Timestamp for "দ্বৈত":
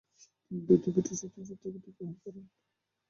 0.61-0.85